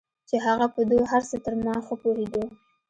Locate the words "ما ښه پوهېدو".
1.63-2.43